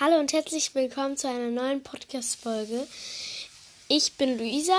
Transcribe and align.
Hallo 0.00 0.18
und 0.18 0.32
herzlich 0.32 0.74
willkommen 0.74 1.16
zu 1.16 1.28
einer 1.28 1.50
neuen 1.50 1.80
Podcast-Folge. 1.80 2.84
Ich 3.86 4.14
bin 4.14 4.36
Luisa 4.38 4.76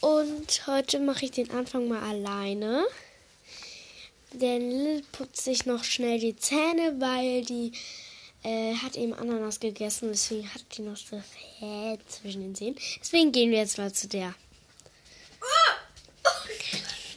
und 0.00 0.66
heute 0.66 0.98
mache 0.98 1.24
ich 1.24 1.30
den 1.30 1.50
Anfang 1.52 1.88
mal 1.88 2.02
alleine. 2.02 2.84
Denn 4.32 4.70
Lil 4.70 5.02
putzt 5.10 5.42
sich 5.42 5.64
noch 5.64 5.84
schnell 5.84 6.18
die 6.18 6.36
Zähne, 6.36 6.96
weil 6.98 7.46
die 7.46 7.72
äh, 8.42 8.74
hat 8.74 8.96
eben 8.96 9.14
Ananas 9.14 9.58
gegessen. 9.58 10.10
Deswegen 10.12 10.52
hat 10.52 10.64
die 10.76 10.82
noch 10.82 10.98
so 10.98 11.22
Fett 11.58 12.00
zwischen 12.12 12.42
den 12.42 12.54
Zähnen. 12.54 12.76
Deswegen 13.00 13.32
gehen 13.32 13.52
wir 13.52 13.58
jetzt 13.60 13.78
mal 13.78 13.90
zu 13.90 14.06
der. 14.06 14.34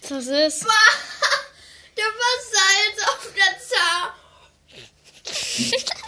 Was 0.07 0.27
ist? 0.27 0.65
Da 1.95 2.03
war 2.03 2.37
Salz 2.51 2.97
auf 3.09 3.33
der 3.35 3.53
Zahn. 5.83 5.95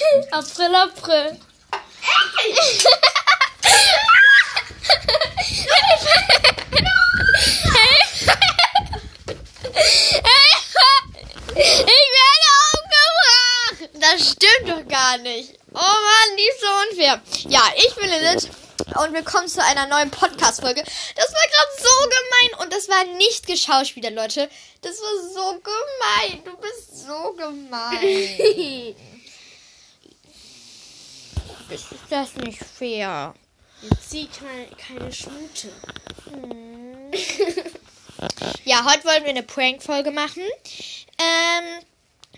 April, 0.00 0.74
April. 0.74 1.36
Ich 11.56 12.06
werde 12.16 12.46
aufgebracht. 12.72 13.90
Das 13.94 14.30
stimmt 14.30 14.68
doch 14.68 14.88
gar 14.88 15.18
nicht. 15.18 15.58
Oh 15.72 15.76
Mann, 15.76 16.36
die 16.36 16.48
ist 16.48 16.60
so 16.60 16.66
unfair. 16.88 17.22
Ja, 17.48 17.62
ich 17.76 17.94
bin 17.94 18.08
Lilith 18.08 18.48
und 18.96 19.12
willkommen 19.12 19.48
zu 19.48 19.62
einer 19.62 19.86
neuen 19.86 20.10
Podcast-Folge. 20.10 20.82
Das 20.82 21.32
war 21.32 21.46
gerade 21.50 21.82
so 21.82 22.08
gemein 22.08 22.64
und 22.64 22.72
das 22.72 22.88
war 22.88 23.04
nicht 23.16 23.46
geschauspielert, 23.46 24.14
Leute. 24.14 24.48
Das 24.80 24.96
war 25.02 25.18
so 25.34 25.60
gemein. 25.60 26.42
Du 26.44 26.56
bist 26.56 27.06
so 27.06 27.32
gemein. 27.34 28.96
Ist 31.70 31.86
das 32.10 32.34
nicht 32.36 32.58
fair? 32.58 33.34
Jetzt 33.82 34.10
zieh 34.10 34.28
keine, 34.28 34.66
keine 34.76 35.12
Schnute. 35.12 35.72
Ja, 38.64 38.84
heute 38.84 39.04
wollen 39.04 39.22
wir 39.22 39.30
eine 39.30 39.42
Prank-Folge 39.42 40.10
machen. 40.10 40.42
Ähm, 41.18 41.84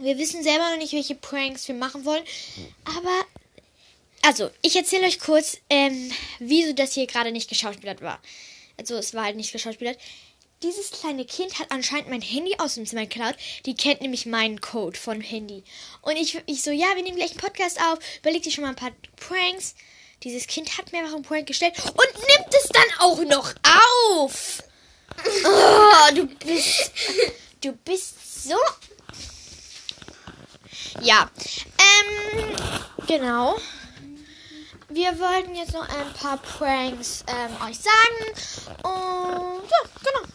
wir 0.04 0.18
wissen 0.18 0.42
selber 0.42 0.70
noch 0.70 0.76
nicht, 0.76 0.92
welche 0.92 1.14
Pranks 1.14 1.66
wir 1.66 1.74
machen 1.74 2.04
wollen. 2.04 2.22
Aber, 2.84 3.24
also, 4.22 4.50
ich 4.60 4.76
erzähle 4.76 5.06
euch 5.06 5.18
kurz, 5.18 5.58
ähm, 5.70 6.12
wieso 6.38 6.74
das 6.74 6.92
hier 6.92 7.06
gerade 7.06 7.32
nicht 7.32 7.48
geschauspielert 7.48 8.02
war. 8.02 8.20
Also, 8.78 8.96
es 8.96 9.14
war 9.14 9.24
halt 9.24 9.36
nicht 9.36 9.52
geschauspielert. 9.52 9.98
Dieses 10.62 10.90
kleine 10.92 11.24
Kind 11.24 11.58
hat 11.58 11.70
anscheinend 11.70 12.08
mein 12.08 12.20
Handy 12.20 12.54
aus 12.58 12.74
dem 12.74 12.86
Zimmer 12.86 13.06
geklaut. 13.06 13.34
Die 13.66 13.74
kennt 13.74 14.00
nämlich 14.00 14.26
meinen 14.26 14.60
Code 14.60 14.98
von 14.98 15.20
Handy. 15.20 15.64
Und 16.02 16.16
ich, 16.16 16.40
ich 16.46 16.62
so, 16.62 16.70
ja, 16.70 16.86
wir 16.94 17.02
nehmen 17.02 17.16
gleich 17.16 17.32
einen 17.32 17.40
Podcast 17.40 17.80
auf. 17.80 17.98
Überleg 18.20 18.42
dir 18.42 18.52
schon 18.52 18.62
mal 18.62 18.70
ein 18.70 18.76
paar 18.76 18.92
Pranks. 19.16 19.74
Dieses 20.22 20.46
Kind 20.46 20.78
hat 20.78 20.92
mir 20.92 21.00
einfach 21.00 21.14
einen 21.14 21.24
Prank 21.24 21.46
gestellt 21.46 21.74
und 21.84 22.14
nimmt 22.14 22.54
es 22.54 22.68
dann 22.68 22.84
auch 23.00 23.24
noch 23.24 23.52
auf. 24.24 24.62
Oh, 25.44 26.14
du 26.14 26.26
bist. 26.26 26.92
Du 27.60 27.72
bist 27.72 28.44
so. 28.44 28.56
Ja. 31.00 31.28
Ähm, 31.78 32.56
genau. 33.08 33.56
Wir 34.88 35.18
wollten 35.18 35.56
jetzt 35.56 35.72
noch 35.72 35.88
ein 35.88 36.12
paar 36.12 36.36
Pranks 36.38 37.24
ähm, 37.26 37.68
euch 37.68 37.78
sagen. 37.78 38.76
Und 38.82 39.68
ja, 39.68 39.88
genau. 40.04 40.32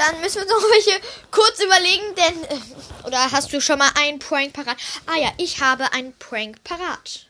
Dann 0.00 0.18
müssen 0.22 0.36
wir 0.36 0.42
uns 0.42 0.50
noch 0.50 0.70
welche 0.70 0.98
kurz 1.30 1.62
überlegen, 1.62 2.14
denn. 2.14 2.44
Äh, 2.44 3.06
oder 3.06 3.30
hast 3.32 3.52
du 3.52 3.60
schon 3.60 3.78
mal 3.78 3.90
einen 3.96 4.18
Prank 4.18 4.54
parat? 4.54 4.78
Ah 5.04 5.16
ja, 5.16 5.30
ich 5.36 5.60
habe 5.60 5.92
einen 5.92 6.16
Prank 6.16 6.64
parat. 6.64 7.26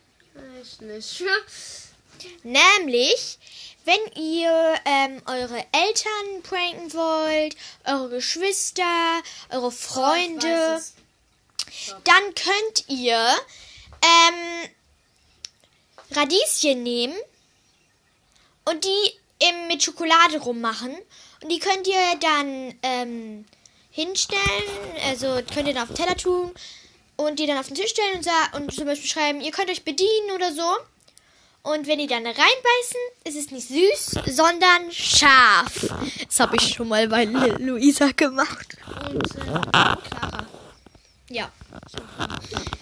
Ich 0.63 0.81
nicht. 0.81 1.25
Nämlich, 2.45 3.39
wenn 3.85 4.23
ihr 4.23 4.75
ähm, 4.85 5.21
eure 5.27 5.67
Eltern 5.73 6.43
pranken 6.45 6.93
wollt, 6.93 7.57
eure 7.87 8.09
Geschwister, 8.11 9.21
eure 9.49 9.73
Freunde, 9.73 10.77
es. 10.77 10.95
dann 12.05 12.35
könnt 12.37 12.85
ihr 12.87 13.35
ähm, 14.01 14.71
Radieschen 16.13 16.85
nehmen 16.85 17.17
und 18.65 18.85
die 18.85 19.21
eben 19.41 19.67
mit 19.69 19.83
Schokolade 19.83 20.39
rummachen. 20.39 20.95
Und 21.43 21.51
die 21.51 21.59
könnt 21.59 21.87
ihr 21.87 22.19
dann 22.21 22.75
ähm, 22.83 23.45
hinstellen, 23.91 24.43
also 25.09 25.41
könnt 25.55 25.69
ihr 25.69 25.75
dann 25.75 25.85
auf 25.85 25.89
den 25.89 25.97
Teller 25.97 26.17
tun 26.17 26.53
und 27.17 27.39
die 27.39 27.47
dann 27.47 27.59
auf 27.59 27.67
den 27.67 27.77
Tisch 27.77 27.91
stellen 27.91 28.19
und, 28.19 28.61
und 28.61 28.75
zum 28.75 28.85
Beispiel 28.87 29.09
schreiben, 29.09 29.41
ihr 29.41 29.51
könnt 29.53 29.71
euch 29.71 29.85
bedienen 29.85 30.31
oder 30.35 30.53
so. 30.53 30.63
Und 31.63 31.87
wenn 31.87 31.99
die 31.99 32.07
dann 32.07 32.25
reinbeißen, 32.25 33.01
ist 33.25 33.37
es 33.37 33.51
nicht 33.51 33.69
süß, 33.69 34.35
sondern 34.35 34.91
scharf. 34.91 35.89
Das 36.27 36.41
habe 36.41 36.57
ich 36.57 36.75
schon 36.75 36.89
mal 36.89 37.07
bei 37.09 37.25
Lu- 37.27 37.57
Luisa 37.59 38.13
gemacht. 38.13 38.79
Und 39.11 39.37
äh. 39.37 41.35
Ja. 41.35 41.53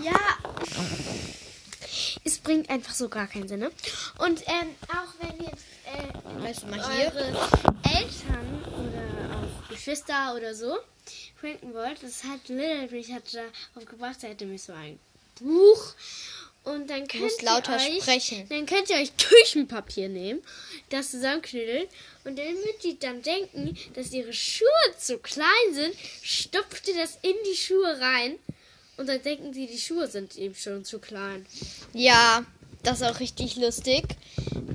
Ja. 0.00 0.20
Es 2.24 2.38
bringt 2.38 2.70
einfach 2.70 2.94
so 2.94 3.08
gar 3.08 3.26
keinen 3.26 3.48
Sinn. 3.48 3.58
Ne? 3.60 3.72
Und 4.18 4.42
ähm, 4.46 4.68
auch 4.88 5.12
wenn 5.20 5.44
äh, 5.44 5.47
Weißt 6.40 6.62
du 6.62 6.66
mal 6.66 6.96
hier? 6.96 7.06
eure 7.06 7.26
Eltern 7.84 8.64
oder 8.64 9.36
auch 9.36 9.68
Geschwister 9.68 10.34
oder 10.36 10.54
so 10.54 10.76
pranken 11.40 11.74
wollt, 11.74 12.02
das 12.02 12.24
hat 12.24 12.48
Little 12.48 12.96
ich 12.96 13.12
hat 13.12 13.22
da 13.32 13.42
aufgebracht, 13.74 14.20
sie 14.20 14.28
hatte 14.28 14.46
mir 14.46 14.58
so 14.58 14.72
ein 14.72 14.98
Buch. 15.40 15.94
Und 16.64 16.90
dann 16.90 17.08
könnt 17.08 17.32
ihr 17.42 17.74
euch, 17.74 18.02
sprechen. 18.02 18.46
Dann 18.50 18.66
könnt 18.66 18.90
ihr 18.90 18.96
euch 18.96 19.12
Küchenpapier 19.16 20.08
nehmen, 20.08 20.42
das 20.90 21.12
zusammenknüdeln 21.12 21.86
und 22.24 22.38
damit 22.38 22.84
die 22.84 22.98
dann 22.98 23.22
denken, 23.22 23.76
dass 23.94 24.12
ihre 24.12 24.34
Schuhe 24.34 24.66
zu 24.98 25.18
klein 25.18 25.46
sind, 25.72 25.94
stopft 26.22 26.86
ihr 26.88 26.96
das 26.96 27.18
in 27.22 27.34
die 27.50 27.56
Schuhe 27.56 27.98
rein 28.00 28.34
und 28.98 29.08
dann 29.08 29.22
denken 29.22 29.54
sie, 29.54 29.66
die 29.66 29.78
Schuhe 29.78 30.08
sind 30.08 30.36
eben 30.36 30.54
schon 30.54 30.84
zu 30.84 30.98
klein. 30.98 31.46
Ja, 31.94 32.44
das 32.82 33.00
ist 33.00 33.06
auch 33.06 33.20
richtig 33.20 33.56
lustig. 33.56 34.04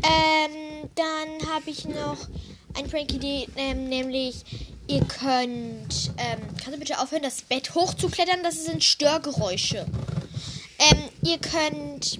Ähm, 0.03 0.89
dann 0.95 1.49
habe 1.53 1.69
ich 1.69 1.85
noch 1.85 2.17
eine 2.75 2.87
Prank-Idee, 2.87 3.47
ähm, 3.55 3.89
nämlich 3.89 4.43
ihr 4.87 5.01
könnt, 5.05 6.11
ähm, 6.17 6.39
kannst 6.57 6.73
du 6.73 6.77
bitte 6.77 6.99
aufhören, 6.99 7.23
das 7.23 7.41
Bett 7.41 7.73
hochzuklettern? 7.73 8.43
Das 8.43 8.65
sind 8.65 8.83
Störgeräusche. 8.83 9.85
Ähm, 10.79 11.03
ihr 11.23 11.37
könnt, 11.37 12.19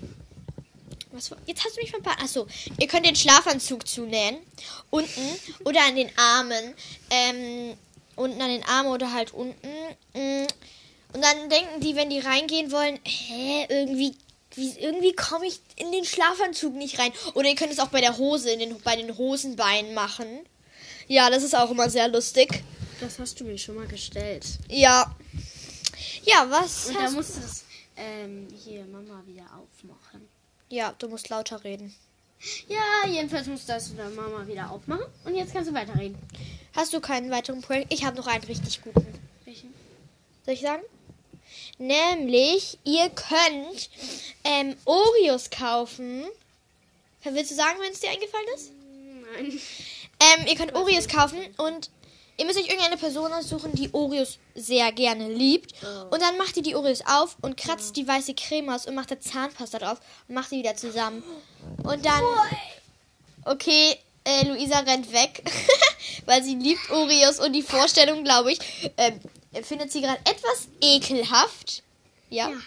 was, 1.12 1.32
jetzt 1.46 1.66
hast 1.66 1.76
du 1.76 1.82
mich 1.82 1.92
verpasst. 1.92 2.22
Achso, 2.22 2.48
ihr 2.80 2.88
könnt 2.88 3.06
den 3.06 3.16
Schlafanzug 3.16 3.88
zunähen, 3.88 4.38
unten 4.90 5.22
oder 5.66 5.86
an 5.86 5.96
den 5.96 6.10
Armen, 6.18 6.74
ähm, 7.10 7.78
unten 8.16 8.42
an 8.42 8.50
den 8.50 8.64
Armen 8.64 8.92
oder 8.92 9.12
halt 9.12 9.34
unten. 9.34 9.68
Mm. 10.14 10.48
Und 11.14 11.22
dann 11.22 11.50
denken 11.50 11.80
die, 11.80 11.96
wenn 11.96 12.10
die 12.10 12.20
reingehen 12.20 12.72
wollen, 12.72 13.00
hä, 13.04 13.68
irgendwie, 13.70 14.16
wie, 14.56 14.72
irgendwie 14.80 15.14
komme 15.14 15.48
ich 15.48 15.60
in 15.76 15.92
den 15.92 16.06
Schlafanzug 16.06 16.74
nicht 16.76 17.00
rein. 17.00 17.12
Oder 17.34 17.50
ihr 17.50 17.56
könnt 17.56 17.72
es 17.72 17.80
auch 17.80 17.88
bei 17.88 18.02
der 18.02 18.18
Hose, 18.18 18.52
in 18.52 18.60
den, 18.60 18.82
bei 18.82 18.96
den 18.96 19.18
Hosenbeinen 19.18 19.94
machen. 19.94 20.28
Ja, 21.08 21.30
das 21.30 21.44
ist 21.44 21.56
auch 21.56 21.72
immer 21.72 21.90
sehr 21.90 22.08
lustig. 22.08 22.64
Das 23.00 23.20
hast 23.20 23.40
du 23.40 23.44
mir 23.44 23.58
schon 23.58 23.76
mal 23.76 23.88
gestellt. 23.88 24.46
Ja. 24.70 25.14
Ja, 26.24 26.46
was? 26.50 26.88
Und 26.88 26.96
da 26.96 27.10
musst 27.12 27.36
du 27.36 27.42
das 27.42 27.66
ähm, 27.98 28.48
hier 28.64 28.86
Mama 28.86 29.22
wieder 29.28 29.44
aufmachen. 29.44 30.28
ja, 30.70 30.94
du 30.98 31.10
musst 31.10 31.30
lauter 31.30 31.64
reden. 31.64 31.94
Ja, 32.68 33.10
jedenfalls 33.10 33.48
musst 33.48 33.70
du 33.70 33.74
das 33.74 33.92
wieder 33.92 34.10
Mama 34.10 34.46
wieder 34.48 34.70
aufmachen. 34.72 35.06
Und 35.26 35.36
jetzt 35.36 35.54
kannst 35.54 35.70
du 35.70 35.74
weiterreden. 35.74 36.18
Hast 36.76 36.94
du 36.94 37.00
keinen 37.00 37.30
weiteren 37.32 37.62
Prank? 37.62 37.86
Ich 37.90 38.04
habe 38.06 38.18
noch 38.18 38.28
einen 38.28 38.44
richtig 38.44 38.82
guten. 38.82 39.06
Welchen? 39.46 39.74
Soll 40.46 40.54
ich 40.56 40.62
sagen? 40.62 40.84
Nämlich, 41.78 42.78
ihr 42.84 43.10
könnt 43.10 43.90
ähm, 44.44 44.76
Oreos 44.86 45.50
kaufen. 45.50 46.26
Willst 47.24 47.52
du 47.52 47.56
sagen, 47.56 47.80
wenn 47.80 47.92
es 47.92 48.00
dir 48.00 48.10
eingefallen 48.10 48.48
ist? 48.56 48.72
Nein. 49.34 49.62
Ähm, 50.20 50.48
ihr 50.48 50.56
könnt 50.56 50.76
Oreos 50.76 51.08
kaufen 51.08 51.40
und 51.58 51.90
ihr 52.38 52.46
müsst 52.46 52.60
euch 52.60 52.68
irgendeine 52.68 52.98
Person 52.98 53.32
aussuchen, 53.34 53.74
die 53.74 53.94
Oreos 53.94 54.38
sehr 54.56 54.92
gerne 54.92 55.30
liebt. 55.30 55.74
Und 56.12 56.22
dann 56.22 56.38
macht 56.38 56.58
ihr 56.58 56.64
die 56.64 56.76
Oreos 56.76 57.02
auf 57.06 57.38
und 57.42 57.58
kratzt 57.58 57.96
die 57.96 58.08
weiße 58.08 58.34
Creme 58.34 58.70
aus 58.70 58.86
und 58.86 58.96
macht 58.96 59.12
da 59.12 59.20
Zahnpasta 59.20 59.80
drauf 59.80 60.00
und 60.28 60.36
macht 60.36 60.52
die 60.52 60.58
wieder 60.58 60.76
zusammen. 60.76 61.24
Und 61.84 62.06
dann. 62.06 62.24
Okay, 63.46 63.98
äh, 64.24 64.46
Luisa 64.48 64.80
rennt 64.80 65.12
weg, 65.12 65.44
weil 66.26 66.44
sie 66.44 66.56
liebt 66.56 66.90
Oreos 66.92 67.40
und 67.40 67.54
die 67.54 67.62
Vorstellung, 67.62 68.24
glaube 68.24 68.54
ich, 68.54 68.60
ähm, 68.98 69.20
findet 69.62 69.92
sie 69.92 70.02
gerade 70.02 70.20
etwas 70.26 70.68
ekelhaft. 70.82 71.84
Ja? 72.30 72.50
Ja. 72.50 72.58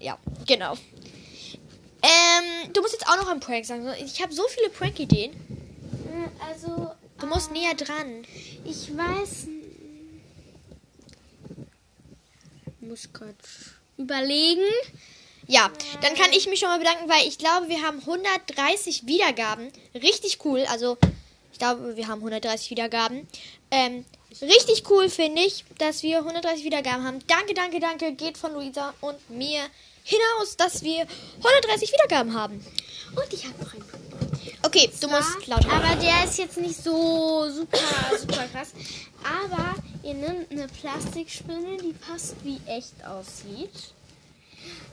Ja, 0.00 0.18
genau. 0.46 0.74
Ähm, 2.02 2.72
du 2.74 2.82
musst 2.82 2.92
jetzt 2.92 3.08
auch 3.08 3.16
noch 3.16 3.28
einen 3.28 3.40
Prank 3.40 3.64
sagen. 3.64 3.88
Ich 4.04 4.20
habe 4.22 4.34
so 4.34 4.46
viele 4.48 4.68
Prank-Ideen. 4.68 5.32
Äh, 5.32 6.44
Also, 6.52 6.90
Du 7.18 7.26
musst 7.26 7.52
näher 7.52 7.74
dran. 7.74 8.26
ich 8.64 8.94
weiß. 8.94 9.46
Muss 12.80 13.08
gerade 13.12 13.34
überlegen. 13.96 14.64
Ja, 15.46 15.70
dann 16.02 16.14
kann 16.14 16.32
ich 16.32 16.46
mich 16.48 16.58
schon 16.60 16.68
mal 16.68 16.78
bedanken, 16.78 17.08
weil 17.08 17.26
ich 17.26 17.38
glaube, 17.38 17.68
wir 17.68 17.82
haben 17.82 18.00
130 18.00 19.06
Wiedergaben. 19.06 19.70
Richtig 19.94 20.44
cool. 20.44 20.64
Also, 20.70 20.96
ich 21.52 21.58
glaube, 21.58 21.96
wir 21.96 22.08
haben 22.08 22.18
130 22.18 22.70
Wiedergaben. 22.70 23.26
Ähm, 23.70 24.04
richtig 24.42 24.88
cool 24.90 25.08
finde 25.08 25.42
ich, 25.42 25.64
dass 25.78 26.02
wir 26.02 26.18
130 26.18 26.64
Wiedergaben 26.64 27.04
haben. 27.04 27.18
Danke, 27.26 27.54
danke, 27.54 27.80
danke. 27.80 28.12
Geht 28.12 28.38
von 28.38 28.52
Luisa 28.52 28.94
und 29.00 29.30
mir 29.30 29.60
hinaus, 30.02 30.56
dass 30.56 30.82
wir 30.82 31.06
130 31.38 31.92
Wiedergaben 31.92 32.34
haben. 32.34 32.64
Und 33.14 33.32
ich 33.32 33.44
habe 33.44 33.62
noch 33.62 33.72
einen. 33.72 33.84
Okay, 34.62 34.90
du 35.00 35.08
musst 35.08 35.46
lauter. 35.46 35.70
Aber 35.70 35.94
der 35.96 36.24
ist 36.24 36.38
jetzt 36.38 36.56
nicht 36.56 36.82
so 36.82 37.48
super, 37.50 37.78
super 38.18 38.46
krass. 38.48 38.72
Aber 39.22 39.74
ihr 40.02 40.14
nehmt 40.14 40.50
eine 40.50 40.66
Plastikspinne, 40.68 41.76
die 41.78 41.94
fast 41.94 42.36
wie 42.44 42.60
echt 42.66 43.04
aussieht. 43.04 43.92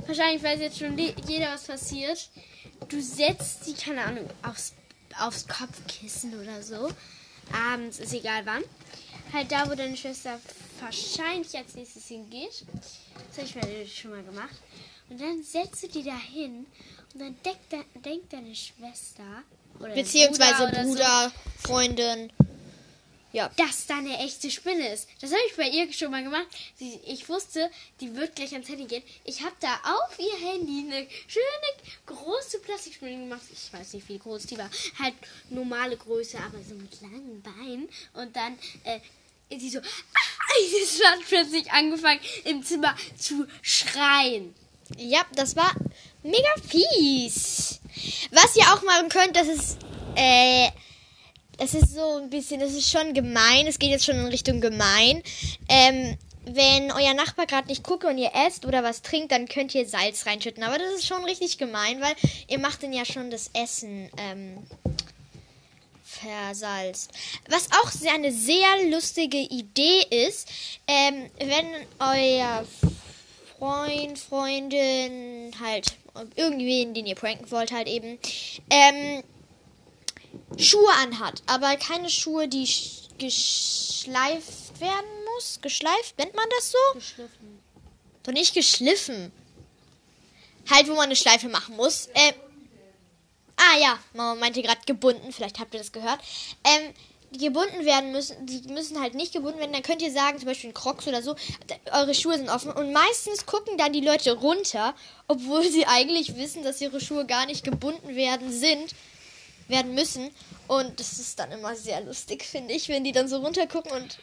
Wahrscheinlich 0.06 0.44
weiß 0.44 0.60
jetzt 0.60 0.80
schon 0.80 0.98
jeder, 0.98 1.54
was 1.54 1.64
passiert. 1.64 2.30
Du 2.90 3.02
setzt 3.02 3.68
die, 3.68 3.74
keine 3.74 4.04
Ahnung, 4.04 4.30
aufs, 4.44 4.74
aufs 5.20 5.48
Kopfkissen 5.48 6.40
oder 6.40 6.62
so. 6.64 6.90
Abends, 7.52 8.00
ist 8.00 8.14
egal 8.14 8.46
wann. 8.46 8.64
Halt 9.34 9.52
da, 9.52 9.70
wo 9.70 9.76
deine 9.76 9.96
Schwester 9.96 10.40
wahrscheinlich 10.80 11.56
als 11.56 11.76
nächstes 11.76 12.08
hingeht. 12.08 12.66
Das 13.30 13.38
habe 13.38 13.48
ich 13.48 13.56
mir 13.56 13.88
schon 13.88 14.12
mal 14.12 14.24
gemacht. 14.24 14.56
Und 15.10 15.22
dann 15.22 15.44
setzt 15.44 15.84
du 15.84 15.88
die 15.88 16.04
da 16.04 16.18
hin 16.18 16.66
und 17.14 17.20
dann 17.20 17.36
denkt, 17.44 17.72
de 17.72 17.84
denkt 18.02 18.34
deine 18.34 18.56
Schwester 18.56 19.44
oder 19.80 19.94
Beziehungsweise 19.94 20.64
oder 20.64 20.84
so, 20.84 20.90
Bruder, 20.90 21.32
Freundin. 21.60 22.32
Ja. 23.34 23.50
dass 23.56 23.88
da 23.88 23.98
eine 23.98 24.18
echte 24.18 24.52
Spinne 24.52 24.92
ist. 24.92 25.08
Das 25.22 25.32
habe 25.32 25.40
ich 25.48 25.56
bei 25.56 25.70
ihr 25.70 25.92
schon 25.94 26.12
mal 26.12 26.22
gemacht. 26.22 26.48
Sie, 26.76 27.00
ich 27.06 27.30
wusste, 27.30 27.72
die 28.02 28.14
wird 28.14 28.36
gleich 28.36 28.52
ans 28.52 28.68
Handy 28.68 28.84
gehen. 28.84 29.04
Ich 29.24 29.42
habe 29.42 29.56
da 29.62 29.74
auf 29.86 30.20
ihr 30.20 30.50
Handy 30.50 30.86
eine 30.86 31.08
schöne 31.28 31.96
große 32.08 32.60
Plastikspinne 32.60 33.24
gemacht. 33.24 33.44
Ich 33.54 33.72
weiß 33.72 33.94
nicht, 33.94 34.10
wie 34.10 34.20
groß 34.20 34.48
die 34.48 34.58
war. 34.58 34.70
Halt 35.00 35.14
normale 35.50 35.96
Größe, 35.96 36.38
aber 36.40 36.58
so 36.62 36.76
mit 36.76 37.00
langen 37.02 37.42
Beinen. 37.42 37.88
Und 38.14 38.36
dann 38.36 38.60
äh, 38.84 39.00
sie 39.60 39.70
so, 39.70 39.80
es 40.84 41.02
hat 41.04 41.20
plötzlich 41.28 41.72
angefangen 41.72 42.20
im 42.46 42.64
Zimmer 42.64 42.96
zu 43.18 43.46
schreien. 43.62 44.54
Ja, 44.98 45.22
das 45.36 45.56
war 45.56 45.72
mega 46.24 46.50
fies. 46.68 47.80
Was 48.32 48.56
ihr 48.56 48.64
auch 48.74 48.84
machen 48.84 49.10
könnt, 49.10 49.36
das 49.36 49.48
ist, 49.48 49.78
äh, 50.16 50.70
das 51.58 51.74
ist 51.74 51.94
so 51.94 52.18
ein 52.18 52.30
bisschen, 52.30 52.60
das 52.60 52.74
ist 52.74 52.90
schon 52.90 53.14
gemein. 53.14 53.68
Es 53.68 53.80
geht 53.80 53.92
jetzt 53.92 54.06
schon 54.06 54.16
in 54.16 54.28
Richtung 54.28 54.62
gemein. 54.62 55.22
Ähm, 55.70 56.18
wenn 56.44 56.92
euer 56.92 57.14
Nachbar 57.14 57.46
gerade 57.46 57.68
nicht 57.68 57.84
guckt 57.84 58.04
und 58.04 58.18
ihr 58.18 58.32
esst 58.34 58.66
oder 58.66 58.84
was 58.84 59.04
trinkt, 59.04 59.32
dann 59.32 59.48
könnt 59.48 59.76
ihr 59.76 59.88
Salz 59.88 60.26
reinschütten. 60.26 60.64
Aber 60.64 60.78
das 60.78 60.94
ist 60.96 61.08
schon 61.08 61.24
richtig 61.24 61.58
gemein, 61.58 62.02
weil 62.02 62.16
ihr 62.48 62.60
macht 62.60 62.84
dann 62.84 62.94
ja 62.94 63.06
schon 63.06 63.30
das 63.30 63.52
Essen 63.54 64.10
ähm, 64.18 64.58
versalzt. 66.22 67.12
Was 67.50 67.68
auch 67.72 67.92
sehr, 67.92 68.14
eine 68.14 68.32
sehr 68.32 68.90
lustige 68.90 69.38
Idee 69.38 70.02
ist, 70.28 70.48
ähm, 70.88 71.30
wenn 71.38 71.68
euer 72.00 72.66
Freund, 73.58 74.18
Freundin, 74.20 75.52
halt 75.60 75.94
irgendwen, 76.36 76.94
den 76.94 77.06
ihr 77.06 77.16
pranken 77.16 77.50
wollt, 77.52 77.72
halt 77.72 77.88
eben, 77.88 78.20
ähm, 78.70 79.24
Schuhe 80.58 80.92
anhat, 81.02 81.42
aber 81.46 81.76
keine 81.78 82.10
Schuhe, 82.10 82.48
die 82.48 82.66
sch- 82.66 83.10
geschleift 83.18 84.80
werden 84.80 85.06
muss. 85.36 85.60
Geschleift, 85.62 86.18
nennt 86.18 86.36
man 86.36 86.46
das 86.58 86.72
so? 86.72 86.78
Geschliffen. 86.94 87.60
Doch 88.24 88.34
nicht 88.34 88.54
geschliffen. 88.54 89.32
Halt, 90.70 90.88
wo 90.88 90.94
man 90.94 91.06
eine 91.06 91.16
Schleife 91.16 91.50
machen 91.50 91.76
muss. 91.76 92.08
Äh, 92.14 92.34
ah 93.62 93.78
ja, 93.80 94.00
Mama 94.14 94.36
meinte 94.36 94.62
gerade 94.62 94.82
gebunden, 94.86 95.32
vielleicht 95.32 95.60
habt 95.60 95.74
ihr 95.74 95.80
das 95.80 95.92
gehört. 95.92 96.20
Ähm, 96.64 96.94
die 97.32 97.46
gebunden 97.46 97.86
werden 97.86 98.12
müssen, 98.12 98.46
die 98.46 98.62
müssen 98.74 99.00
halt 99.00 99.16
nicht 99.16 99.32
gebunden 99.32 99.60
werden. 99.60 99.72
Dann 99.72 99.84
könnt 99.84 100.02
ihr 100.02 100.12
sagen, 100.12 100.38
zum 100.38 100.48
Beispiel 100.48 100.70
in 100.70 100.74
Crocs 100.74 101.08
oder 101.08 101.22
so, 101.22 101.36
eure 101.94 102.14
Schuhe 102.14 102.36
sind 102.38 102.50
offen. 102.50 102.72
Und 102.72 102.92
meistens 102.92 103.46
gucken 103.46 103.78
dann 103.78 103.94
die 103.94 104.02
Leute 104.02 104.34
runter, 104.34 104.94
obwohl 105.28 105.64
sie 105.64 105.86
eigentlich 105.86 106.36
wissen, 106.36 106.64
dass 106.64 106.82
ihre 106.82 107.00
Schuhe 107.00 107.26
gar 107.26 107.46
nicht 107.46 107.64
gebunden 107.64 108.16
werden 108.16 108.52
sind, 108.52 108.94
werden 109.70 109.96
müssen. 109.96 110.30
Und 110.68 111.00
das 111.00 111.20
ist 111.20 111.40
dann 111.40 111.52
immer 111.54 111.76
sehr 111.76 112.02
lustig, 112.02 112.44
finde 112.44 112.74
ich, 112.74 112.90
wenn 112.90 113.06
die 113.06 113.14
dann 113.14 113.30
so 113.30 113.38
runtergucken 113.38 113.94
und 113.94 114.18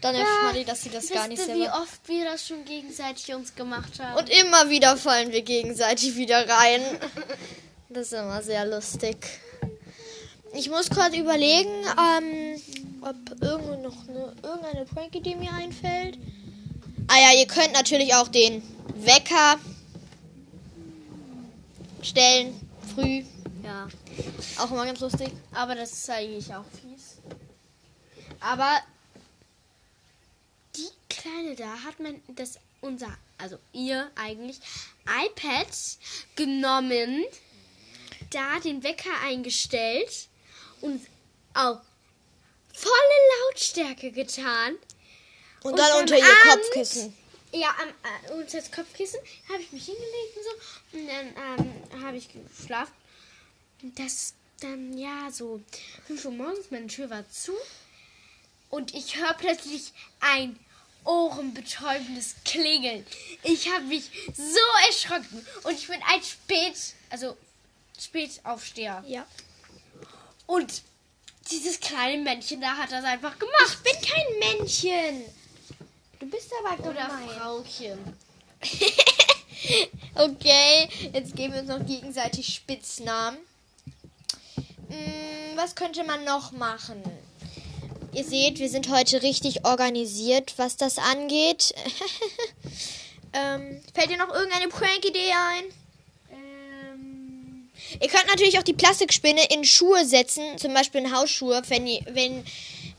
dann 0.00 0.14
erfahren 0.14 0.54
die, 0.54 0.64
dass 0.64 0.82
sie 0.82 0.90
das 0.90 1.08
gar 1.10 1.26
nicht 1.26 1.42
selber... 1.42 1.60
wie 1.60 1.68
oft 1.68 2.06
wir 2.06 2.24
das 2.24 2.46
schon 2.46 2.64
gegenseitig 2.64 3.34
uns 3.34 3.54
gemacht 3.54 3.98
haben? 3.98 4.16
Und 4.16 4.30
immer 4.30 4.70
wieder 4.70 4.96
fallen 4.96 5.32
wir 5.32 5.42
gegenseitig 5.42 6.16
wieder 6.16 6.48
rein. 6.48 6.82
Das 7.98 8.12
ist 8.12 8.20
immer 8.20 8.40
sehr 8.40 8.64
lustig. 8.64 9.16
Ich 10.52 10.70
muss 10.70 10.88
gerade 10.88 11.16
überlegen, 11.16 11.84
ähm, 11.98 12.62
ob 13.02 13.42
irgendwo 13.42 13.74
noch 13.74 14.08
eine, 14.08 14.32
irgendeine 14.40 14.84
Prank-Idee 14.84 15.34
mir 15.34 15.52
einfällt. 15.52 16.16
Ah 17.08 17.16
ja, 17.20 17.36
ihr 17.36 17.48
könnt 17.48 17.72
natürlich 17.72 18.14
auch 18.14 18.28
den 18.28 18.62
Wecker 19.04 19.58
stellen, 22.00 22.54
früh. 22.94 23.24
ja. 23.64 23.88
Auch 24.58 24.70
immer 24.70 24.86
ganz 24.86 25.00
lustig. 25.00 25.32
Aber 25.52 25.74
das 25.74 25.92
ist 25.92 26.08
eigentlich 26.08 26.54
auch 26.54 26.66
fies. 26.80 27.16
Aber 28.38 28.78
die 30.76 30.88
Kleine 31.08 31.56
da 31.56 31.82
hat 31.84 31.98
man 31.98 32.14
das 32.28 32.60
unser, 32.80 33.08
also 33.38 33.58
ihr 33.72 34.08
eigentlich, 34.14 34.60
iPad 35.04 35.66
genommen, 36.36 37.24
da 38.30 38.58
den 38.60 38.82
Wecker 38.82 39.10
eingestellt 39.24 40.28
und 40.80 41.04
auf 41.54 41.78
volle 42.74 43.48
Lautstärke 43.50 44.12
getan. 44.12 44.76
Und, 45.62 45.72
Und 45.72 45.78
dann 45.78 46.00
unter 46.02 46.16
ihr 46.16 46.24
Abend- 46.24 46.62
Kopfkissen. 46.64 47.16
Ja, 47.50 47.74
am, 47.80 47.88
äh, 47.88 48.32
unter 48.40 48.58
das 48.58 48.70
Kopfkissen 48.70 49.18
habe 49.48 49.62
ich 49.62 49.72
mich 49.72 49.86
hingelegt 49.86 50.36
und 50.36 50.44
so. 50.44 50.98
Und 50.98 51.06
dann 51.08 51.66
ähm, 51.96 52.02
habe 52.04 52.16
ich 52.18 52.28
geschlafen. 52.28 52.92
Und 53.82 53.98
das 53.98 54.34
dann, 54.60 54.96
ja, 54.98 55.30
so 55.30 55.60
5 56.08 56.24
Uhr 56.26 56.32
morgens, 56.32 56.70
meine 56.70 56.88
Tür 56.88 57.10
war 57.10 57.28
zu. 57.30 57.52
Und 58.70 58.92
ich 58.94 59.16
höre 59.16 59.34
plötzlich 59.34 59.92
ein 60.20 60.58
ohrenbetäubendes 61.04 62.34
Klingeln. 62.44 63.06
Ich 63.42 63.72
habe 63.72 63.84
mich 63.84 64.10
so 64.36 64.60
erschrocken. 64.86 65.46
Und 65.64 65.72
ich 65.72 65.86
bin 65.88 66.00
ein 66.06 66.22
Spät, 66.22 66.74
also 67.10 67.36
Spätaufsteher. 68.00 69.04
Ja. 69.06 69.26
Und 70.46 70.82
dieses 71.50 71.80
kleine 71.80 72.22
Männchen 72.22 72.60
da 72.60 72.76
hat 72.76 72.92
das 72.92 73.04
einfach 73.04 73.38
gemacht. 73.38 73.78
Ich 73.84 73.92
bin 73.92 74.10
kein 74.10 74.38
Männchen. 74.58 75.24
Du 76.18 76.26
bist 76.26 76.50
aber 76.64 76.82
Oder 76.88 77.06
gemein. 77.06 77.28
Frauchen. 77.38 78.16
okay, 80.14 80.88
jetzt 81.12 81.36
geben 81.36 81.54
wir 81.54 81.60
uns 81.60 81.68
noch 81.68 81.86
gegenseitig 81.86 82.54
Spitznamen. 82.54 83.38
Hm, 84.88 85.56
was 85.56 85.74
könnte 85.74 86.04
man 86.04 86.24
noch 86.24 86.52
machen? 86.52 87.02
Ihr 88.12 88.24
seht, 88.24 88.58
wir 88.58 88.68
sind 88.68 88.88
heute 88.88 89.22
richtig 89.22 89.64
organisiert, 89.64 90.54
was 90.56 90.76
das 90.76 90.98
angeht. 90.98 91.74
ähm, 93.32 93.80
fällt 93.94 94.10
dir 94.10 94.16
noch 94.16 94.34
irgendeine 94.34 94.68
Prank-Idee 94.68 95.32
ein? 95.32 95.64
Ihr 98.00 98.08
könnt 98.08 98.26
natürlich 98.28 98.58
auch 98.58 98.62
die 98.62 98.74
Plastikspinne 98.74 99.42
in 99.50 99.64
Schuhe 99.64 100.04
setzen, 100.04 100.42
zum 100.58 100.74
Beispiel 100.74 101.02
in 101.02 101.14
Hausschuhe, 101.14 101.62
wenn 101.68 101.86
ihr, 101.86 102.00
wenn 102.10 102.44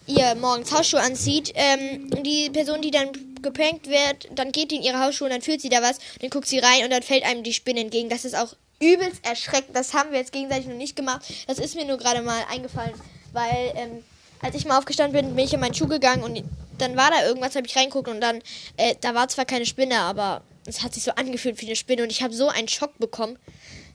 ihr 0.07 0.35
morgens 0.35 0.71
Hausschuhe 0.71 1.01
anzieht. 1.01 1.51
Ähm, 1.55 2.09
die 2.23 2.49
Person, 2.49 2.81
die 2.81 2.91
dann 2.91 3.09
geprankt 3.41 3.87
wird, 3.87 4.27
dann 4.33 4.51
geht 4.51 4.71
die 4.71 4.77
in 4.77 4.83
ihre 4.83 4.99
Hausschuhe 4.99 5.27
und 5.27 5.33
dann 5.33 5.41
fühlt 5.41 5.61
sie 5.61 5.69
da 5.69 5.81
was, 5.81 5.99
dann 6.19 6.29
guckt 6.29 6.47
sie 6.47 6.59
rein 6.59 6.83
und 6.83 6.89
dann 6.89 7.03
fällt 7.03 7.23
einem 7.23 7.43
die 7.43 7.53
Spinne 7.53 7.81
entgegen. 7.81 8.09
Das 8.09 8.25
ist 8.25 8.35
auch 8.35 8.55
übelst 8.79 9.25
erschreckend. 9.25 9.75
Das 9.75 9.93
haben 9.93 10.11
wir 10.11 10.19
jetzt 10.19 10.31
gegenseitig 10.31 10.67
noch 10.67 10.75
nicht 10.75 10.95
gemacht. 10.95 11.21
Das 11.47 11.59
ist 11.59 11.75
mir 11.75 11.85
nur 11.85 11.97
gerade 11.97 12.21
mal 12.21 12.43
eingefallen, 12.49 12.93
weil 13.33 13.73
ähm, 13.75 14.03
als 14.41 14.55
ich 14.55 14.65
mal 14.65 14.77
aufgestanden 14.77 15.13
bin, 15.21 15.35
bin 15.35 15.45
ich 15.45 15.53
in 15.53 15.59
meinen 15.59 15.73
Schuh 15.73 15.87
gegangen 15.87 16.23
und 16.23 16.43
dann 16.77 16.95
war 16.95 17.11
da 17.11 17.25
irgendwas, 17.25 17.55
habe 17.55 17.67
ich 17.67 17.75
reingeguckt 17.75 18.07
und 18.07 18.21
dann, 18.21 18.41
äh, 18.77 18.95
da 19.01 19.13
war 19.13 19.27
zwar 19.27 19.45
keine 19.45 19.65
Spinne, 19.65 19.99
aber 19.99 20.43
es 20.65 20.81
hat 20.81 20.93
sich 20.93 21.03
so 21.03 21.11
angefühlt 21.11 21.61
wie 21.61 21.65
eine 21.65 21.75
Spinne 21.75 22.03
und 22.03 22.11
ich 22.11 22.23
habe 22.23 22.33
so 22.33 22.47
einen 22.47 22.67
Schock 22.67 22.97
bekommen. 22.99 23.37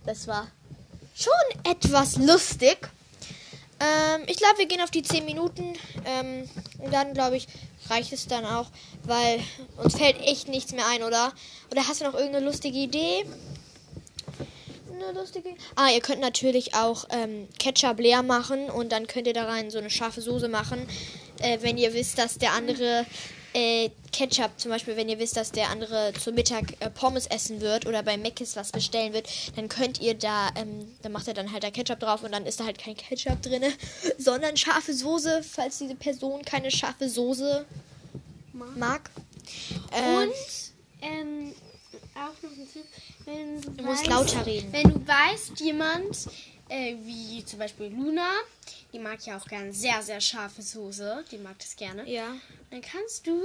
Das 0.04 0.28
war 0.28 0.48
schon 1.14 1.62
etwas 1.70 2.16
lustig. 2.16 2.90
Ähm, 3.80 4.22
ich 4.26 4.36
glaube, 4.36 4.58
wir 4.58 4.66
gehen 4.66 4.80
auf 4.80 4.90
die 4.90 5.02
10 5.02 5.24
Minuten. 5.24 5.74
Ähm, 6.04 6.48
und 6.78 6.92
dann, 6.92 7.14
glaube 7.14 7.36
ich, 7.36 7.46
reicht 7.88 8.12
es 8.12 8.26
dann 8.26 8.44
auch, 8.44 8.66
weil 9.04 9.40
uns 9.76 9.96
fällt 9.96 10.20
echt 10.20 10.48
nichts 10.48 10.72
mehr 10.72 10.86
ein, 10.88 11.02
oder? 11.02 11.32
Oder 11.70 11.86
hast 11.86 12.00
du 12.00 12.04
noch 12.04 12.14
irgendeine 12.14 12.44
lustige 12.44 12.78
Idee? 12.78 13.24
Eine 14.92 15.18
lustige 15.18 15.50
Ah, 15.76 15.90
ihr 15.90 16.00
könnt 16.00 16.20
natürlich 16.20 16.74
auch 16.74 17.06
ähm, 17.10 17.48
Ketchup 17.58 17.98
leer 17.98 18.22
machen 18.22 18.70
und 18.70 18.92
dann 18.92 19.06
könnt 19.06 19.26
ihr 19.26 19.32
da 19.34 19.44
rein 19.44 19.70
so 19.70 19.78
eine 19.78 19.90
scharfe 19.90 20.20
Soße 20.20 20.48
machen. 20.48 20.86
Äh, 21.40 21.58
wenn 21.62 21.78
ihr 21.78 21.92
wisst, 21.94 22.18
dass 22.18 22.38
der 22.38 22.52
andere 22.52 23.04
äh, 23.54 23.90
Ketchup, 24.12 24.50
zum 24.58 24.70
Beispiel, 24.70 24.96
wenn 24.96 25.08
ihr 25.08 25.18
wisst, 25.18 25.36
dass 25.36 25.52
der 25.52 25.70
andere 25.70 26.12
zu 26.12 26.32
Mittag 26.32 26.74
äh, 26.80 26.90
Pommes 26.90 27.26
essen 27.26 27.60
wird 27.60 27.86
oder 27.86 28.02
bei 28.02 28.16
Mc's 28.16 28.56
was 28.56 28.72
bestellen 28.72 29.12
wird, 29.12 29.28
dann 29.56 29.68
könnt 29.68 30.00
ihr 30.00 30.14
da, 30.14 30.50
ähm, 30.56 30.92
dann 31.02 31.12
macht 31.12 31.28
er 31.28 31.34
dann 31.34 31.52
halt 31.52 31.62
da 31.64 31.70
Ketchup 31.70 32.00
drauf 32.00 32.22
und 32.22 32.32
dann 32.32 32.46
ist 32.46 32.60
da 32.60 32.64
halt 32.64 32.78
kein 32.78 32.96
Ketchup 32.96 33.40
drin, 33.42 33.62
sondern 34.18 34.56
scharfe 34.56 34.92
Soße, 34.92 35.42
falls 35.42 35.78
diese 35.78 35.94
Person 35.94 36.42
keine 36.44 36.70
scharfe 36.70 37.08
Soße 37.08 37.64
mag. 38.52 39.10
Ähm, 39.92 40.28
Und 40.28 40.34
ähm, 41.02 41.54
auch 42.14 42.42
noch 42.42 42.50
ein 42.50 42.68
Tipp, 42.72 42.84
wenn 43.24 43.60
du, 43.76 43.84
weißt, 43.84 44.06
lauter 44.06 44.46
reden. 44.46 44.72
Wenn 44.72 44.90
du 44.90 45.06
weißt, 45.06 45.60
jemand, 45.60 46.28
äh, 46.74 46.96
wie 47.04 47.44
zum 47.44 47.60
Beispiel 47.60 47.86
Luna, 47.86 48.30
die 48.92 48.98
mag 48.98 49.24
ja 49.24 49.38
auch 49.38 49.46
gerne 49.46 49.72
sehr, 49.72 50.02
sehr 50.02 50.20
scharfe 50.20 50.62
Soße, 50.62 51.24
die 51.30 51.38
mag 51.38 51.58
das 51.58 51.76
gerne. 51.76 52.08
ja. 52.10 52.34
Dann 52.70 52.82
kannst 52.82 53.26
du, 53.26 53.40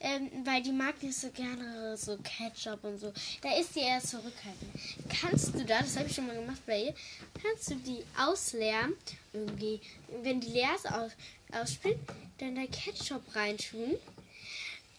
ähm, 0.00 0.30
weil 0.44 0.62
die 0.62 0.72
mag 0.72 1.02
nicht 1.02 1.18
so 1.18 1.30
gerne 1.30 1.96
so 1.96 2.18
Ketchup 2.18 2.84
und 2.84 2.98
so, 2.98 3.12
da 3.40 3.56
ist 3.58 3.74
die 3.74 3.80
eher 3.80 4.00
zurückhaltend. 4.00 4.70
Kannst 5.08 5.54
du 5.54 5.64
da, 5.64 5.80
das 5.80 5.96
habe 5.96 6.08
ich 6.08 6.14
schon 6.14 6.26
mal 6.26 6.36
gemacht 6.36 6.60
bei 6.66 6.84
ihr, 6.84 6.94
kannst 7.42 7.70
du 7.70 7.76
die 7.76 8.04
ausleeren, 8.18 8.94
irgendwie, 9.32 9.80
wenn 10.22 10.40
die 10.40 10.50
leer 10.50 10.74
ist, 10.76 10.90
aus, 10.90 11.12
ausspielen, 11.52 11.98
dann 12.38 12.56
da 12.56 12.66
Ketchup 12.66 13.22
reintun, 13.34 13.96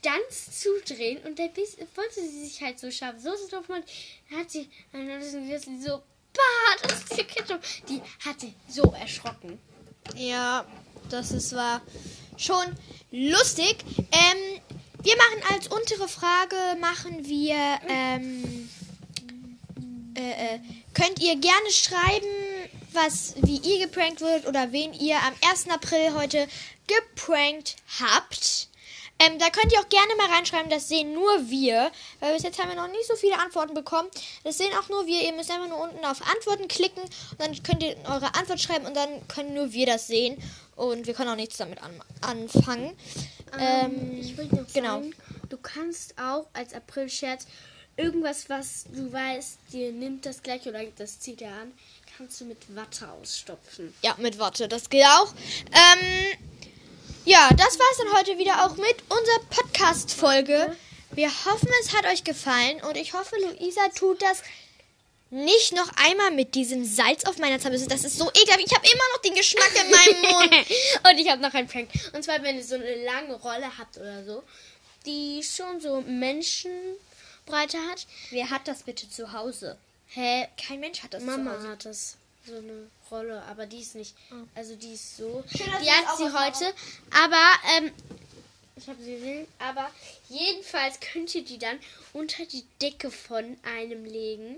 dann 0.01 0.21
zudrehen 0.29 1.19
und 1.25 1.37
dann 1.37 1.49
wollte 1.95 2.21
sie 2.21 2.47
sich 2.47 2.61
halt 2.61 2.79
so 2.79 2.89
scharf 2.89 3.19
Soße 3.19 3.49
drauf 3.49 3.67
machen, 3.69 3.83
dann 4.29 4.39
hat 4.39 4.49
sie, 4.49 4.67
dann 4.91 5.07
hat 5.11 5.23
sie 5.23 5.81
so, 5.81 6.01
bah, 6.33 6.87
das 6.87 6.99
ist 7.03 7.13
hier 7.15 7.23
Ketchup. 7.25 7.61
Die 7.87 8.01
hatte 8.25 8.53
so 8.67 8.93
erschrocken. 8.99 9.59
Ja, 10.15 10.65
das 11.09 11.31
ist 11.31 11.53
war 11.55 11.81
schon 12.37 12.65
lustig. 13.11 13.77
Ähm, 14.11 14.61
wir 15.03 15.15
machen 15.17 15.53
als 15.53 15.67
untere 15.67 16.07
Frage, 16.07 16.55
machen 16.79 17.27
wir, 17.27 17.57
ähm, 17.87 18.69
äh, 20.15 20.55
äh, 20.55 20.59
könnt 20.93 21.19
ihr 21.19 21.35
gerne 21.37 21.71
schreiben, 21.71 22.27
was, 22.93 23.35
wie 23.41 23.57
ihr 23.57 23.87
geprankt 23.87 24.21
wird 24.21 24.47
oder 24.47 24.71
wen 24.71 24.93
ihr 24.93 25.17
am 25.17 25.33
1. 25.49 25.69
April 25.69 26.13
heute 26.13 26.47
geprankt 26.87 27.77
habt. 27.99 28.67
Ähm, 29.25 29.37
da 29.39 29.49
könnt 29.49 29.71
ihr 29.71 29.79
auch 29.79 29.89
gerne 29.89 30.15
mal 30.17 30.27
reinschreiben, 30.33 30.69
das 30.69 30.87
sehen 30.87 31.13
nur 31.13 31.49
wir, 31.49 31.91
weil 32.19 32.33
bis 32.33 32.43
jetzt 32.43 32.59
haben 32.59 32.69
wir 32.69 32.75
noch 32.75 32.87
nicht 32.87 33.05
so 33.07 33.15
viele 33.15 33.37
Antworten 33.37 33.73
bekommen. 33.73 34.09
Das 34.43 34.57
sehen 34.57 34.71
auch 34.79 34.89
nur 34.89 35.05
wir. 35.05 35.21
Ihr 35.21 35.33
müsst 35.33 35.51
einfach 35.51 35.67
nur 35.67 35.79
unten 35.79 36.03
auf 36.05 36.21
Antworten 36.27 36.67
klicken 36.67 37.03
und 37.03 37.39
dann 37.39 37.63
könnt 37.63 37.83
ihr 37.83 37.95
eure 38.05 38.33
Antwort 38.35 38.59
schreiben 38.59 38.85
und 38.85 38.95
dann 38.95 39.27
können 39.27 39.53
nur 39.53 39.73
wir 39.73 39.85
das 39.85 40.07
sehen 40.07 40.41
und 40.75 41.05
wir 41.07 41.13
können 41.13 41.29
auch 41.29 41.35
nichts 41.35 41.57
damit 41.57 41.81
an 41.81 41.91
anfangen. 42.21 42.97
Ähm, 43.59 44.17
ich 44.19 44.37
wollte 44.37 44.55
noch 44.55 44.73
genau. 44.73 45.01
sagen, 45.01 45.15
du 45.49 45.57
kannst 45.57 46.17
auch 46.17 46.47
als 46.53 46.73
April-Scherz 46.73 47.45
irgendwas, 47.97 48.49
was 48.49 48.85
du 48.93 49.11
weißt, 49.11 49.57
dir 49.73 49.91
nimmt 49.91 50.25
das 50.25 50.41
gleich 50.41 50.67
oder 50.67 50.83
das 50.97 51.19
zieht 51.19 51.41
er 51.41 51.51
an, 51.51 51.71
kannst 52.17 52.39
du 52.41 52.45
mit 52.45 52.75
Watte 52.75 53.09
ausstopfen. 53.09 53.93
Ja, 54.01 54.15
mit 54.17 54.39
Worte, 54.39 54.67
das 54.67 54.89
geht 54.89 55.05
auch. 55.05 55.33
Ähm, 55.73 56.37
ja, 57.25 57.49
das 57.55 57.79
war's 57.79 57.97
dann 57.97 58.13
heute 58.17 58.37
wieder 58.37 58.65
auch 58.65 58.75
mit 58.77 58.95
unserer 59.09 59.39
Podcast-Folge. 59.49 60.75
Wir 61.11 61.29
hoffen, 61.45 61.69
es 61.81 61.93
hat 61.93 62.05
euch 62.05 62.23
gefallen 62.23 62.81
und 62.83 62.95
ich 62.97 63.13
hoffe, 63.13 63.35
Luisa 63.37 63.81
tut 63.95 64.21
das 64.21 64.43
nicht 65.29 65.73
noch 65.73 65.89
einmal 65.95 66.31
mit 66.31 66.55
diesem 66.55 66.83
Salz 66.85 67.25
auf 67.25 67.37
meiner 67.37 67.59
Zahnbürste. 67.59 67.87
Das 67.89 68.03
ist 68.03 68.17
so 68.17 68.29
ekelhaft. 68.29 68.63
Ich 68.65 68.75
habe 68.75 68.85
immer 68.85 69.03
noch 69.13 69.21
den 69.21 69.35
Geschmack 69.35 69.71
in 69.75 69.91
meinem 69.91 70.21
Mund. 70.31 70.53
Und 71.09 71.19
ich 71.19 71.29
habe 71.29 71.41
noch 71.41 71.53
einen 71.53 71.67
Prank. 71.67 71.89
Und 72.13 72.23
zwar, 72.23 72.41
wenn 72.43 72.57
ihr 72.57 72.63
so 72.63 72.75
eine 72.75 73.03
lange 73.05 73.35
Rolle 73.35 73.77
habt 73.77 73.97
oder 73.97 74.23
so, 74.25 74.43
die 75.05 75.41
schon 75.43 75.79
so 75.79 76.01
Menschenbreite 76.01 77.77
hat. 77.89 78.05
Wer 78.29 78.49
hat 78.49 78.67
das 78.67 78.83
bitte 78.83 79.09
zu 79.09 79.31
Hause? 79.31 79.77
Hä? 80.07 80.47
Kein 80.67 80.79
Mensch 80.81 81.01
hat 81.01 81.13
das 81.13 81.23
Mama 81.23 81.51
zu 81.51 81.57
Hause. 81.59 81.69
hat 81.69 81.85
das. 81.85 82.17
So 82.45 82.55
eine 82.55 82.89
Rolle, 83.09 83.41
aber 83.43 83.65
die 83.65 83.81
ist 83.81 83.95
nicht. 83.95 84.15
Also 84.55 84.75
die 84.75 84.93
ist 84.93 85.17
so. 85.17 85.43
Schön, 85.47 85.67
die 85.81 85.91
hat 85.91 86.17
sie 86.17 86.23
heute. 86.23 86.73
Aber, 87.11 87.77
ähm. 87.77 87.91
Ich 88.75 88.87
habe 88.87 89.01
sie 89.03 89.13
gesehen. 89.13 89.47
Aber 89.59 89.89
jedenfalls 90.29 90.99
könnt 90.99 91.35
ihr 91.35 91.45
die 91.45 91.59
dann 91.59 91.77
unter 92.13 92.45
die 92.45 92.63
Decke 92.81 93.11
von 93.11 93.57
einem 93.63 94.05
legen. 94.05 94.55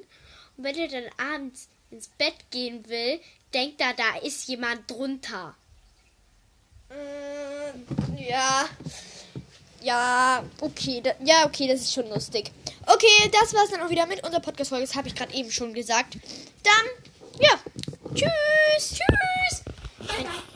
Und 0.56 0.64
wenn 0.64 0.76
ihr 0.76 0.88
dann 0.88 1.06
abends 1.18 1.68
ins 1.92 2.08
Bett 2.08 2.36
gehen 2.52 2.88
will, 2.88 3.20
denkt 3.54 3.82
da, 3.82 3.94
da 3.94 4.18
ist 4.24 4.48
jemand 4.48 4.90
drunter. 4.90 5.56
Äh, 6.90 8.30
ja. 8.30 8.70
Ja, 9.82 10.44
okay. 10.62 11.02
Da, 11.02 11.12
ja, 11.24 11.46
okay, 11.46 11.68
das 11.68 11.82
ist 11.82 11.94
schon 11.94 12.08
lustig. 12.10 12.52
Okay, 12.86 13.32
das 13.32 13.54
war's 13.54 13.70
dann 13.72 13.82
auch 13.82 13.90
wieder 13.90 14.06
mit 14.06 14.24
unserer 14.24 14.42
Podcast-Folge. 14.42 14.86
Das 14.86 14.96
habe 14.96 15.08
ich 15.08 15.16
gerade 15.16 15.34
eben 15.34 15.52
schon 15.52 15.74
gesagt. 15.74 16.18
Dann, 16.64 17.03
ja. 17.40 17.60
Tschüss. 18.14 19.00
Tschüss. 19.00 19.64
Bye. 20.00 20.53